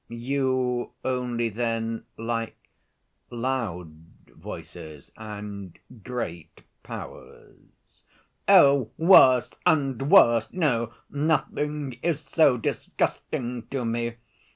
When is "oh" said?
8.47-8.89